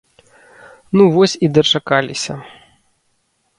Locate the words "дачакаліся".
1.59-2.33